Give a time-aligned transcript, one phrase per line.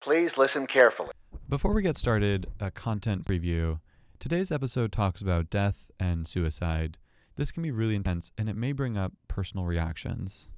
[0.00, 1.10] Please listen carefully.
[1.46, 3.80] Before we get started, a content preview.
[4.18, 6.96] Today's episode talks about death and suicide.
[7.36, 10.48] This can be really intense and it may bring up personal reactions.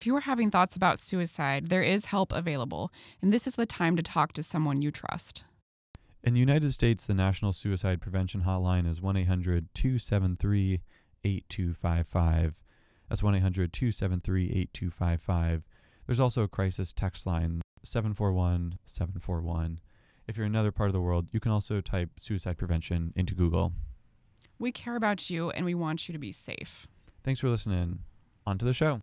[0.00, 2.90] If you are having thoughts about suicide, there is help available,
[3.20, 5.44] and this is the time to talk to someone you trust.
[6.24, 10.80] In the United States, the National Suicide Prevention Hotline is 1 800 273
[11.24, 12.54] 8255.
[13.08, 15.62] That's 1 800 273 8255.
[16.12, 19.80] There's also a crisis text line 741 741.
[20.28, 23.34] If you're in another part of the world, you can also type suicide prevention into
[23.34, 23.72] Google.
[24.58, 26.86] We care about you and we want you to be safe.
[27.24, 28.00] Thanks for listening.
[28.46, 29.00] On to the show.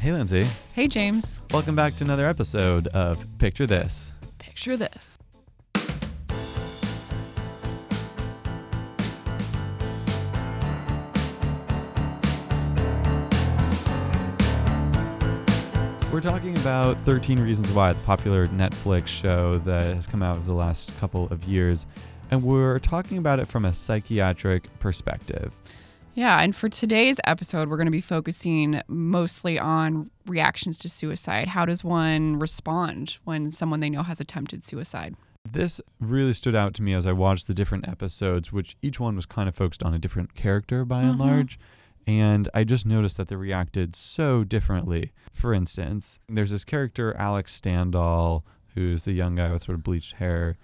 [0.00, 0.46] Hey, Lindsay.
[0.74, 4.10] Hey, James, Welcome back to another episode of Picture This.
[4.38, 5.18] picture this.
[16.14, 20.46] We're talking about 13 Reasons Why, the popular Netflix show that has come out over
[20.46, 21.86] the last couple of years.
[22.30, 25.52] And we're talking about it from a psychiatric perspective.
[26.14, 31.48] Yeah, and for today's episode, we're going to be focusing mostly on reactions to suicide.
[31.48, 35.16] How does one respond when someone they know has attempted suicide?
[35.50, 39.16] This really stood out to me as I watched the different episodes, which each one
[39.16, 41.18] was kind of focused on a different character by and Mhm.
[41.18, 41.58] large.
[42.06, 45.12] And I just noticed that they reacted so differently.
[45.32, 48.42] For instance, there's this character, Alex Standall,
[48.74, 50.56] who's the young guy with sort of bleached hair.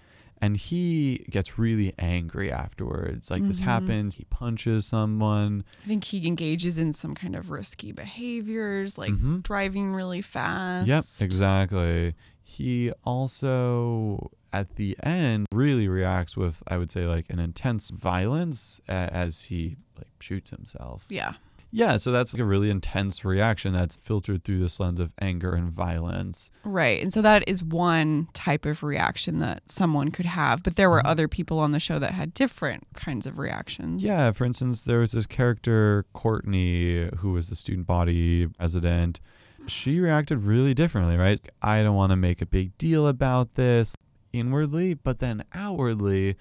[0.42, 3.30] And he gets really angry afterwards.
[3.30, 3.64] Like, this Mhm.
[3.64, 5.64] happens, he punches someone.
[5.84, 9.42] I think he engages in some kind of risky behaviors, like Mhm.
[9.42, 10.88] driving really fast.
[10.88, 12.14] Yep, exactly.
[12.42, 18.80] He also, at the end, really reacts with, I would say, like an intense violence
[18.88, 21.06] as he like shoots himself.
[21.08, 21.34] Yeah.
[21.72, 25.52] Yeah, so that's like a really intense reaction that's filtered through this lens of anger
[25.54, 26.50] and violence.
[26.64, 27.00] Right.
[27.00, 30.64] And so that is one type of reaction that someone could have.
[30.64, 31.06] But there were Mhm.
[31.08, 34.02] other people on the show that had different kinds of reactions.
[34.02, 39.20] Yeah, for instance, there was this character, Courtney, who was the student body president
[39.66, 41.38] She reacted really differently, right?
[41.62, 43.94] I don't want to make a big deal about this
[44.32, 46.36] inwardly, but then outwardly,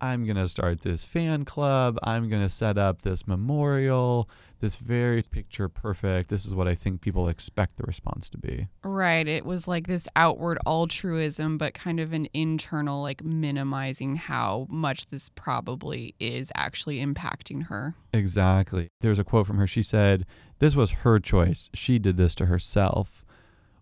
[0.00, 1.98] I'm going to start this fan club.
[2.02, 4.28] I'm going to set up this memorial,
[4.60, 6.30] this very picture perfect.
[6.30, 8.68] This is what I think people expect the response to be.
[8.82, 9.26] Right.
[9.26, 15.06] It was like this outward altruism, but kind of an internal, like minimizing how much
[15.06, 17.94] this probably is actually impacting her.
[18.12, 18.88] Exactly.
[19.00, 19.66] There's a quote from her.
[19.66, 20.26] She said,
[20.58, 21.70] This was her choice.
[21.72, 23.23] She did this to herself.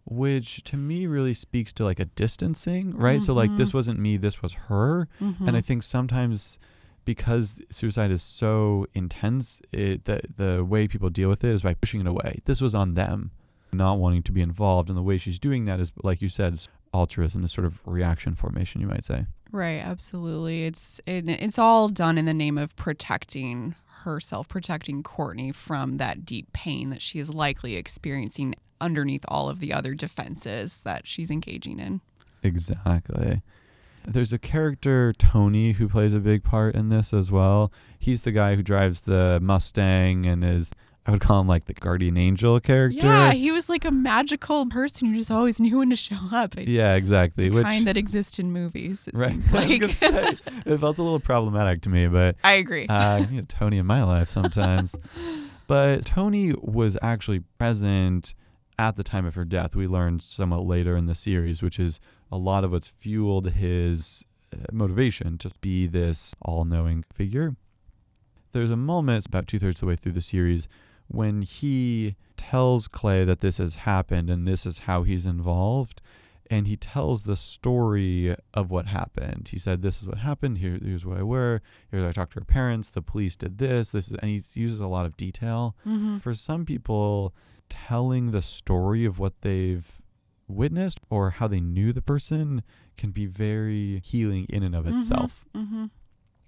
[0.04, 3.22] Which to me really speaks to like a distancing, right?
[3.22, 3.78] So, like, this mm-hmm.
[3.78, 5.08] wasn't me, this was her.
[5.20, 5.58] And I mm-hmm.
[5.60, 6.58] think sometimes
[7.04, 11.74] because suicide is so intense, it, the, the way people deal with it is by
[11.74, 12.40] pushing it away.
[12.44, 13.30] This was on them,
[13.72, 14.88] not wanting to be involved.
[14.88, 16.60] And the way she's doing that is, like you said,
[16.92, 19.26] altruism, this sort of reaction formation, you might say.
[19.50, 20.64] Right, absolutely.
[20.64, 26.24] It's it, it's all done in the name of protecting herself, protecting Courtney from that
[26.24, 31.30] deep pain that she is likely experiencing underneath all of the other defenses that she's
[31.30, 32.00] engaging in.
[32.42, 33.40] Exactly.
[34.06, 37.72] There's a character, Tony, who plays a big part in this as well.
[37.98, 40.72] He's the guy who drives the Mustang and is,
[41.06, 43.06] I would call him like the guardian angel character.
[43.06, 46.54] Yeah, he was like a magical person who just always knew when to show up.
[46.58, 47.48] Yeah, exactly.
[47.48, 49.06] the Which, kind that exists in movies.
[49.06, 49.30] It right.
[49.30, 49.82] seems like.
[49.92, 52.88] say, it felt a little problematic to me, but I agree.
[52.88, 54.96] uh, I need a Tony in my life sometimes.
[55.68, 58.34] but Tony was actually present
[58.78, 59.74] at the time of her death.
[59.76, 62.00] We learned somewhat later in the series, which is
[62.30, 67.56] a lot of what's fueled his uh, motivation to be this all knowing figure.
[68.52, 70.68] There's a moment about two thirds of the way through the series
[71.08, 76.00] when he tells Clay that this has happened and this is how he's involved.
[76.50, 79.48] And he tells the story of what happened.
[79.52, 80.58] He said, "This is what happened.
[80.58, 81.62] Here, here's what I were.
[81.90, 82.90] Here's I talked to her parents.
[82.90, 83.92] The police did this.
[83.92, 85.74] This is," and he uses a lot of detail.
[85.84, 87.32] hmm For some people,
[87.72, 90.00] telling the story of what they've
[90.46, 92.62] witnessed or how they knew the person
[92.96, 95.44] can be very healing in and of itself.
[95.54, 95.86] hmm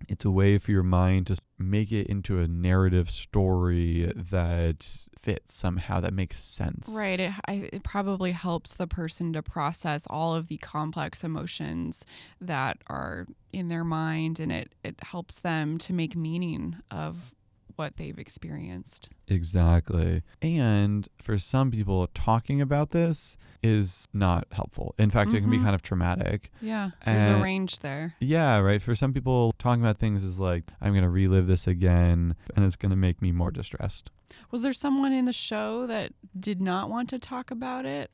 [0.09, 5.55] It's a way for your mind to make it into a narrative story that fits
[5.55, 6.91] somehow, that makes sense.
[6.93, 7.19] Right.
[7.19, 12.05] It, I, it probably helps the person to process all of the complex emotions
[12.43, 17.33] that are in their mind, and it, it helps them to make meaning of
[17.77, 19.09] what they've experienced.
[19.29, 20.23] Exactly.
[20.43, 24.95] And for some people, talking about this is not helpful.
[24.99, 25.63] In fact, it can be Mhm.
[25.65, 26.51] kind of traumatic.
[26.61, 28.15] Yeah, there's a range there.
[28.21, 28.83] Yeah, right.
[28.83, 32.65] For some people, talking about things is like, I'm going to relive this again, and
[32.65, 34.11] it's going to make me more distressed.
[34.51, 38.11] Was there someone in the show that did not want to talk about it?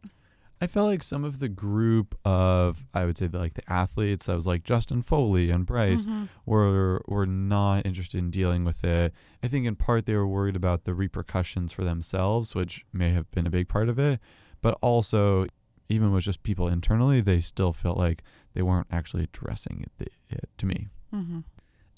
[0.61, 4.27] I felt like some of the group of, I would say, the, like the athletes,
[4.27, 6.29] that was like Justin Foley and Bryce, Mhm.
[6.45, 9.15] were were not interested in dealing with it.
[9.43, 13.31] I think in part they were worried about the repercussions for themselves, which may have
[13.31, 14.21] been a big part of it,
[14.61, 15.47] but also
[15.89, 18.23] even with just people internally, they still felt like
[18.55, 20.89] they weren't actually addressing it, the- it to me.
[21.13, 21.43] Mhm.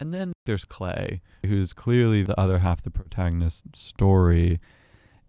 [0.00, 4.60] And then there's Clay, who's clearly the other half of the protagonist's story.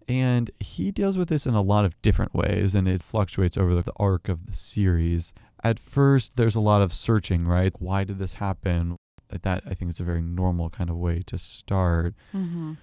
[0.08, 3.74] And he deals with this in a lot of different ways, and it fluctuates over
[3.74, 5.32] the arc of the series.
[5.62, 7.72] At first, there's a lot of searching, right?
[7.80, 8.96] Why did this happen?
[9.30, 12.14] That I think is a very normal kind of way to start.
[12.34, 12.76] Mhm.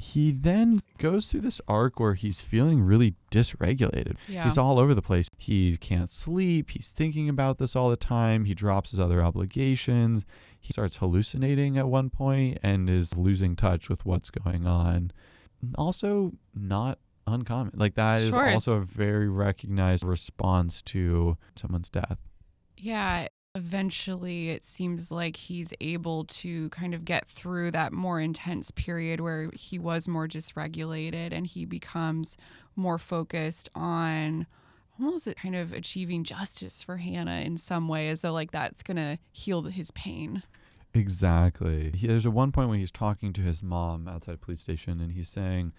[0.00, 4.16] He then goes through this arc where he's feeling really dysregulated.
[4.26, 4.42] Yeah.
[4.42, 5.28] He's all over the place.
[5.38, 6.70] He can't sleep.
[6.70, 8.46] He's thinking about this all the time.
[8.46, 10.24] He drops his other obligations.
[10.60, 15.12] He starts hallucinating at one point and is losing touch with what's going on.
[15.76, 17.72] Also, not uncommon.
[17.76, 18.52] Like, that is Sure.
[18.52, 22.18] also a very recognized response to someone's death.
[22.76, 28.70] Yeah, eventually it seems like he's able to kind of get through that more intense
[28.70, 32.36] period where he was more dysregulated and he becomes
[32.76, 34.46] more focused on
[35.00, 38.96] almost kind of achieving justice for Hannah in some way as though like that's going
[38.98, 40.42] to heal his pain.
[40.96, 41.92] Exactly.
[41.94, 45.00] He, there's a one point when he's talking to his mom outside a police station
[45.00, 45.72] and he's saying,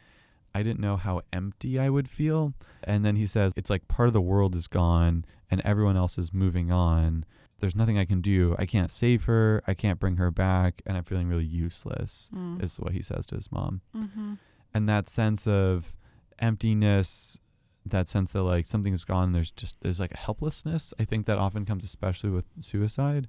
[0.54, 2.54] I didn't know how empty I would feel.
[2.84, 6.18] And then he says, It's like part of the world is gone and everyone else
[6.18, 7.26] is moving on.
[7.60, 8.56] There's nothing I can do.
[8.60, 9.64] I can't save her.
[9.66, 10.82] I can't bring her back.
[10.86, 12.62] And I'm feeling really useless, Mm.
[12.64, 13.82] is what he says to his mom.
[13.96, 14.34] Mm-hmm.
[14.74, 15.94] And that sense of
[16.40, 17.40] emptiness,
[17.86, 20.94] that sense that like something's gone, there's just, there's like a helplessness.
[21.00, 23.28] I think that often comes especially with suicide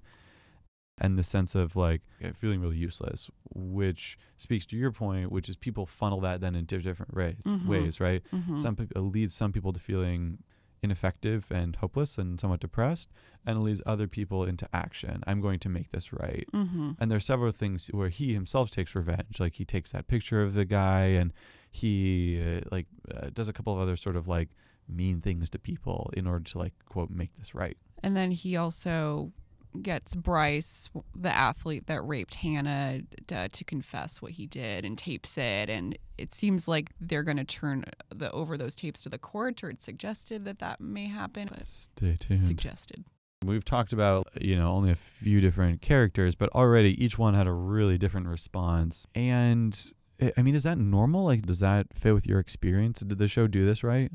[1.01, 2.03] and the sense of like
[2.39, 6.65] feeling really useless, which speaks to your point, which is people funnel that then in
[6.65, 7.67] different ways, Mhm.
[7.67, 8.23] ways, right?
[8.33, 8.57] Mm-hmm.
[8.57, 10.39] Some people it leads some people to feeling
[10.83, 13.11] ineffective and hopeless and somewhat depressed,
[13.45, 15.23] and it leads other people into action.
[15.27, 16.47] I'm going to make this right.
[16.55, 16.93] mm-hmm.
[17.01, 19.41] And there's several things where he himself takes revenge.
[19.41, 21.33] Like he takes that picture of the guy and
[21.71, 24.51] he uh, like uh, does a couple of other sort of like
[24.89, 27.77] mean things to people in order to like quote make this right.
[28.03, 29.33] And then he also
[29.83, 34.97] gets Bryce, the athlete that raped Hannah, d- uh, to confess what he did and
[34.99, 35.69] tapes it.
[35.71, 37.85] And it seems like they're going to turn
[38.15, 41.49] the over those tapes to the court, or it's suggested that that may happen.
[41.51, 42.41] But Stay tuned.
[42.41, 43.05] suggested.
[43.45, 47.47] We've talked about, you know, only a few different characters, but already each one had
[47.47, 49.07] a really different response.
[49.15, 51.25] And I- I mean, is that normal?
[51.25, 52.99] Like, does that fit with your experience?
[53.01, 54.11] Did the show do this right?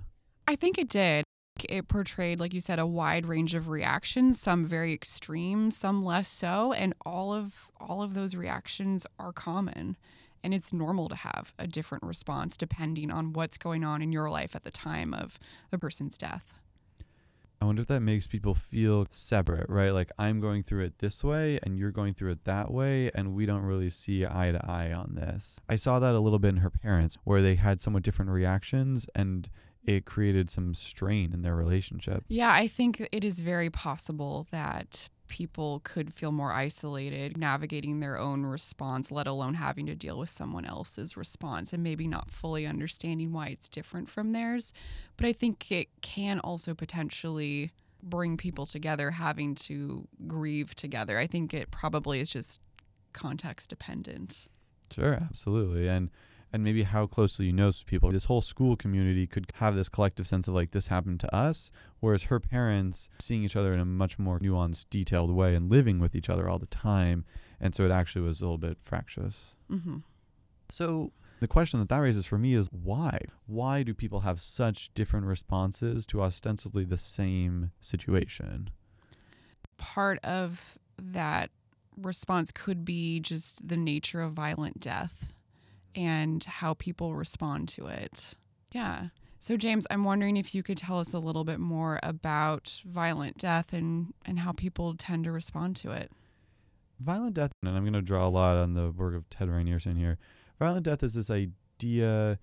[0.45, 1.23] I think it did.
[1.69, 6.27] It portrayed, like you said, a wide range of reactions, some very extreme, some less
[6.27, 9.97] so, and all of all of those reactions are common.
[10.43, 14.29] And it's normal to have a different response depending on what's going on in your
[14.29, 15.39] life at the time of
[15.71, 16.59] the person's death.
[17.61, 19.93] I wonder if that makes people feel separate, right?
[19.93, 23.33] Like, I'm going through it this way and you're going through it that way, and
[23.33, 25.61] we don't really see eye to eye on this.
[25.69, 29.07] I saw that a little bit in her parents, where they had somewhat different reactions
[29.15, 29.49] and
[29.85, 32.23] it created some strain in their relationship.
[32.27, 38.17] Yeah, I think it is very possible that people could feel more isolated navigating their
[38.17, 42.67] own response, let alone having to deal with someone else's response and maybe not fully
[42.67, 44.73] understanding why it's different from theirs.
[45.17, 47.71] But I think it can also potentially
[48.01, 51.17] bring people together having to grieve together.
[51.17, 52.59] I think it probably is just
[53.13, 54.47] context dependent.
[54.91, 55.87] Sure, absolutely.
[55.87, 56.09] And
[56.53, 58.11] and maybe how closely you know people.
[58.11, 61.71] This whole school community could have this collective sense of like this happened to us,
[61.99, 65.99] whereas her parents seeing each other in a much more nuanced, detailed way and living
[65.99, 67.25] with each other all the time.
[67.59, 69.35] And so it actually was a little bit fractious.
[69.67, 69.97] hmm
[70.69, 73.17] So the question that that raises for me is why?
[73.47, 78.69] Why do people have such different responses to ostensibly the same situation?
[79.77, 81.49] part of that
[81.97, 85.32] response could be just the nature of violent death
[85.95, 88.35] and how people respond to it.
[88.71, 89.07] Yeah.
[89.39, 93.37] So James, I'm wondering if you could tell us a little bit more about violent
[93.37, 96.11] death and and how people tend to respond to it.
[96.99, 99.97] Violent death, and I'm going to draw a lot on the work of Ted Rynearson
[99.97, 100.17] here.
[100.59, 102.39] Violent death is this idea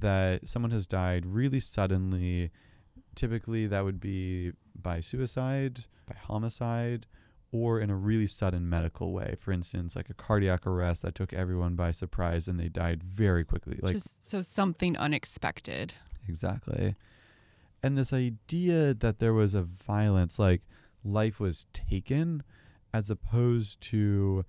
[0.00, 2.50] that someone has died really suddenly.
[3.14, 7.06] Typically, that would be by suicide, by homicide,
[7.54, 9.36] or in a really sudden medical way.
[9.38, 13.44] For instance, like a cardiac arrest that took everyone by surprise and they died very
[13.44, 13.78] quickly.
[13.80, 15.94] Like Just so something unexpected.
[16.28, 16.96] Exactly.
[17.80, 20.62] And this idea that there was a violence, like
[21.04, 22.42] life was taken,
[22.92, 24.44] as opposed to,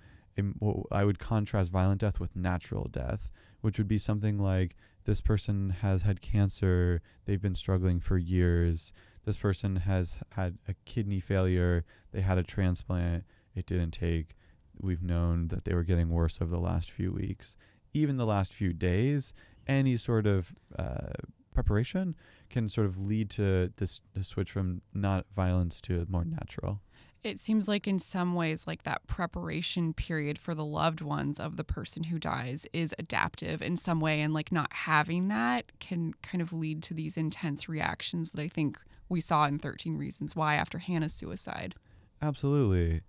[0.58, 3.30] what I would contrast violent death with natural death,
[3.62, 8.92] which would be something like this person has had cancer, they've been struggling for years.
[9.26, 13.24] This person has had a kidney failure, they had a transplant,
[13.56, 14.36] it didn't take.
[14.80, 17.56] We've known that they were getting worse over the last few weeks.
[17.94, 19.34] Even the last few days,
[19.68, 21.14] any sort of uh,
[21.54, 22.16] preparation
[22.50, 26.82] can sort of lead to this, this switch from not violence to more natural.
[27.24, 31.58] It seems like in some ways like that preparation period for the loved ones of
[31.58, 36.14] the person who dies is adaptive in some way and like not having that can
[36.22, 38.78] kind of lead to these intense reactions that I think
[39.10, 41.76] we saw in 13 Reasons Why after Hannah's suicide.
[42.22, 43.02] Absolutely.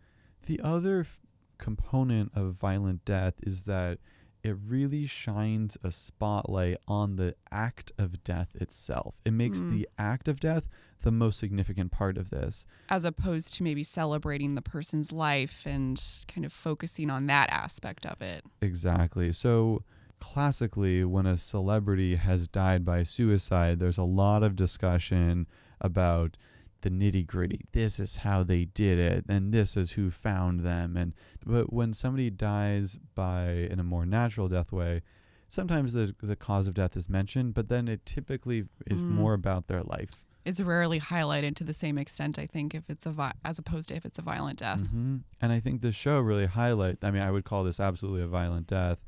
[0.46, 1.18] The other f-
[1.58, 3.98] component of violent death is that
[4.42, 9.14] it really shines a spotlight on the act of death itself.
[9.24, 9.70] It makes Mm.
[9.70, 10.68] the act of death
[11.02, 12.64] the most significant part of this.
[12.88, 18.06] As opposed to maybe celebrating the person's life and kind of focusing on that aspect
[18.06, 18.44] of it.
[18.60, 19.32] Exactly.
[19.32, 19.82] So,
[20.20, 25.46] classically, when a celebrity has died by suicide, there's a lot of discussion
[25.80, 26.36] about
[26.82, 27.64] the nitty gritty.
[27.72, 30.96] This is how they did it, and this is who found them.
[30.96, 31.14] And
[31.44, 35.02] but when somebody dies by in a more natural death way,
[35.48, 39.10] sometimes the the cause of death is mentioned, but then it typically is Mm.
[39.10, 40.10] more about their life.
[40.44, 43.88] It's rarely highlighted to the same extent, I think, if it's a vi- as opposed
[43.88, 44.86] to if it's a violent death.
[44.88, 46.98] hmm And I think the show really highlight.
[47.02, 48.98] I mean, I would call this absolutely a violent death,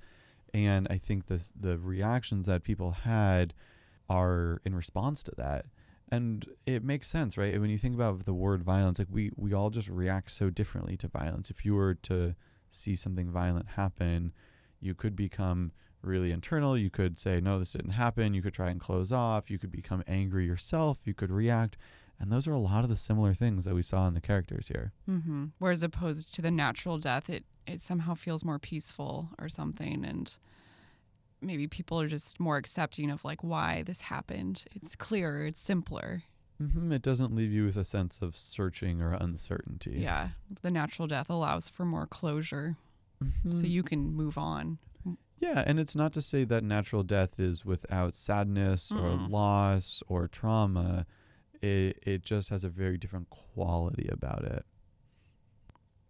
[0.53, 3.55] and I think the the reactions that people had
[4.09, 5.67] are in response to that,
[6.11, 7.61] and it makes sense, right?
[7.61, 10.97] When you think about the word violence, like we we all just react so differently
[10.99, 11.51] to violence.
[11.51, 12.35] If you were to
[12.71, 14.33] see something violent happen,
[14.81, 15.73] you could become
[16.03, 16.77] really internal.
[16.79, 19.51] You could say, "No, this didn't happen." You could try and close off.
[19.51, 20.99] You could become angry yourself.
[21.05, 21.77] You could react.
[22.21, 24.69] And those are a lot of the similar things that we saw in the characters
[24.69, 24.93] here.
[25.07, 30.05] hmm Whereas opposed to the natural death, it it somehow feels more peaceful or something,
[30.05, 30.37] and
[31.41, 34.65] maybe people are just more accepting of like why this happened.
[34.75, 36.23] It's clearer, it's simpler.
[36.59, 40.01] hmm It doesn't leave you with a sense of searching or uncertainty.
[40.01, 40.31] Yeah,
[40.63, 42.77] the natural death allows for more closure,
[43.51, 43.71] so Mhm.
[43.71, 44.79] you can move on.
[45.41, 49.31] Yeah, and it's not to say that natural death is without sadness or Mm-mm.
[49.31, 51.07] loss or trauma.
[51.63, 54.67] It it just has a very different quality about it.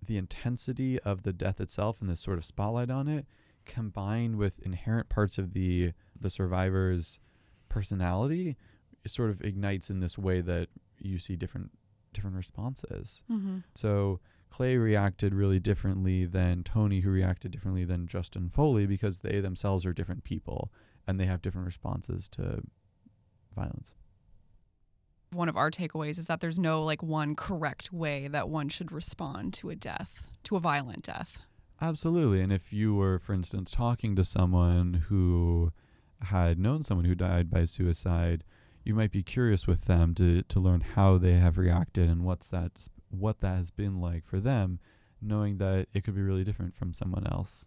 [0.05, 3.27] The intensity of the death itself and this sort of spotlight on it,
[3.69, 7.21] combined with inherent parts of the the survivor's
[7.69, 8.57] personality,
[9.05, 11.71] it sort of ignites in this way that you see different
[12.13, 13.23] different responses.
[13.31, 13.59] Mm-hmm.
[13.77, 14.19] So
[14.51, 19.87] Clay reacted really differently than Tony, who reacted differently than Justin Foley, because they themselves
[19.87, 20.73] are different people
[21.07, 22.63] and they have different responses to
[23.55, 23.93] violence.
[25.31, 28.91] One of our takeaways is that there's no like one correct way that one should
[28.91, 31.41] respond to a death, to a violent death.
[31.81, 32.41] Absolutely.
[32.41, 35.73] And if you were, for instance, talking to someone who
[36.23, 38.43] had known someone who died by suicide,
[38.85, 42.49] you might be curious with them to, to learn how they have reacted and what's
[42.49, 44.79] that what that has been like for them,
[45.23, 47.65] knowing that it could be really different from someone else.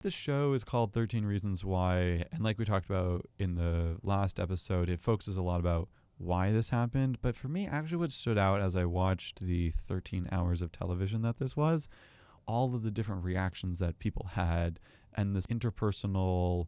[0.00, 4.40] The show is called 13 Reasons Why, and like we talked about in the last
[4.40, 7.18] episode, it focuses a lot about why this happened.
[7.22, 11.22] But for me, actually, what stood out as I watched the 13 hours of television
[11.22, 11.88] that this was,
[12.46, 14.78] all of the different reactions that people had,
[15.14, 16.66] and this interpersonal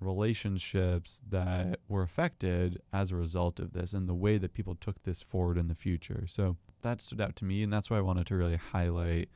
[0.00, 5.02] relationships that were affected as a result of this, and the way that people took
[5.02, 6.24] this forward in the future.
[6.26, 9.28] So that stood out to me, and that's why I wanted to really highlight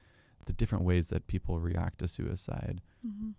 [0.47, 2.81] the different ways that people react to suicide.
[3.07, 3.31] Mm-hmm.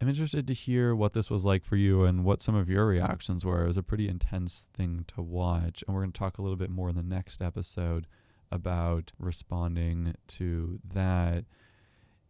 [0.00, 2.86] I'm interested to hear what this was like for you and what some of your
[2.86, 3.64] reactions were.
[3.64, 5.82] It was a pretty intense thing to watch.
[5.86, 8.06] And we're going to talk a little bit more in the next episode
[8.50, 11.44] about responding to that.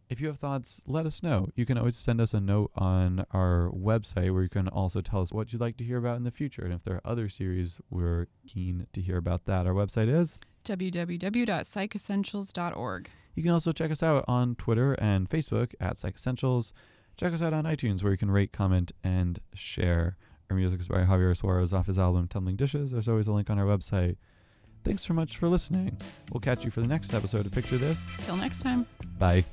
[0.08, 1.48] If you have thoughts, let us know.
[1.56, 5.20] You can always send us a note on our website where you can also tell
[5.20, 6.62] us what you'd like to hear about in the future.
[6.62, 9.66] And if there are other series, we're keen to hear about that.
[9.66, 13.10] Our website is www.psychessentials.org.
[13.34, 16.72] You can also check us out on Twitter and Facebook at Psych Essentials.
[17.16, 20.16] Check us out on iTunes where you can rate, comment, and share.
[20.50, 22.92] Our music is by Javier Suarez off his album Tumbling Dishes.
[22.92, 24.16] There's always a link on our website.
[24.86, 25.98] Thanks so much for listening.
[26.30, 28.08] We'll catch you for the next episode of Picture This.
[28.18, 28.86] Till next time.
[29.18, 29.44] Bye.